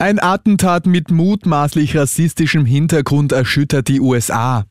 [0.00, 4.62] Ein Attentat mit mutmaßlich rassistischem Hintergrund erschüttert die USA.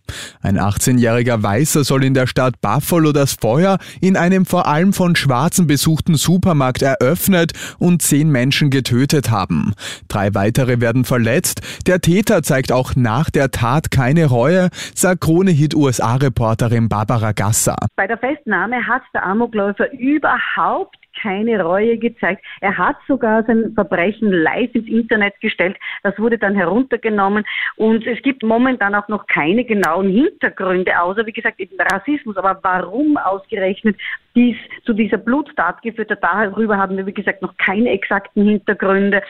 [0.41, 5.17] Ein 18-jähriger Weißer soll in der Stadt Buffalo das Feuer in einem vor allem von
[5.17, 9.73] Schwarzen besuchten Supermarkt eröffnet und zehn Menschen getötet haben.
[10.07, 11.59] Drei weitere werden verletzt.
[11.87, 17.75] Der Täter zeigt auch nach der Tat keine Reue, sagt Krone-Hit USA-Reporterin Barbara Gasser.
[17.97, 22.43] Bei der Festnahme hat der Amokläufer überhaupt keine Reue gezeigt.
[22.61, 25.77] Er hat sogar sein Verbrechen live ins Internet gestellt.
[26.03, 27.45] Das wurde dann heruntergenommen
[27.75, 32.37] und es gibt momentan auch noch keine genauen Hintergründe, außer wie gesagt eben Rassismus.
[32.37, 33.97] Aber warum ausgerechnet
[34.35, 39.21] dies zu dieser Bluttat geführt hat, darüber haben wir wie gesagt noch keine exakten Hintergründe.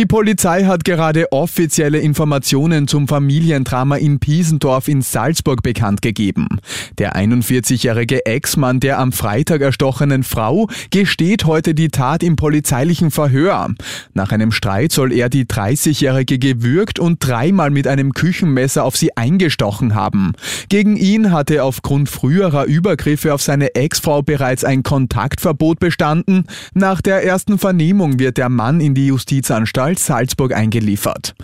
[0.00, 6.48] Die Polizei hat gerade offizielle Informationen zum Familiendrama in Piesendorf in Salzburg bekannt gegeben.
[6.96, 13.74] Der 41-jährige Ex-Mann der am Freitag erstochenen Frau gesteht heute die Tat im polizeilichen Verhör.
[14.14, 19.14] Nach einem Streit soll er die 30-jährige gewürgt und dreimal mit einem Küchenmesser auf sie
[19.18, 20.32] eingestochen haben.
[20.70, 26.44] Gegen ihn hatte aufgrund früherer Übergriffe auf seine Ex-Frau bereits ein Kontaktverbot bestanden.
[26.72, 31.34] Nach der ersten Vernehmung wird der Mann in die Justizanstalt Anstalt Salzburg eingeliefert.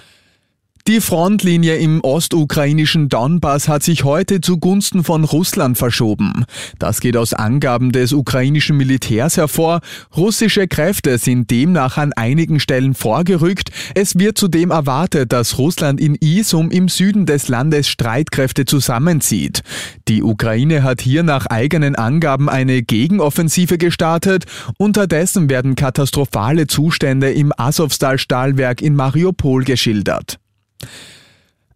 [0.89, 6.45] Die Frontlinie im ostukrainischen Donbass hat sich heute zugunsten von Russland verschoben.
[6.79, 9.81] Das geht aus Angaben des ukrainischen Militärs hervor.
[10.17, 13.71] Russische Kräfte sind demnach an einigen Stellen vorgerückt.
[13.97, 19.65] Es wird zudem erwartet, dass Russland in Isum im Süden des Landes Streitkräfte zusammenzieht.
[20.07, 24.45] Die Ukraine hat hier nach eigenen Angaben eine Gegenoffensive gestartet.
[24.79, 30.39] Unterdessen werden katastrophale Zustände im Asowstal-Stahlwerk in Mariupol geschildert.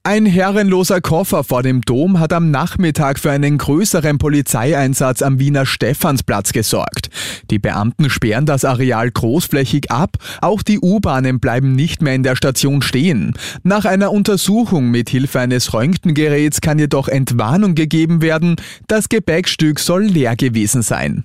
[0.03, 5.67] Ein herrenloser Koffer vor dem Dom hat am Nachmittag für einen größeren Polizeieinsatz am Wiener
[5.67, 7.11] Stephansplatz gesorgt.
[7.51, 12.34] Die Beamten sperren das Areal großflächig ab, auch die U-Bahnen bleiben nicht mehr in der
[12.34, 13.34] Station stehen.
[13.62, 18.56] Nach einer Untersuchung mit Hilfe eines Röntgengeräts kann jedoch Entwarnung gegeben werden,
[18.89, 21.25] das Gepäckstück soll leer gewesen sein.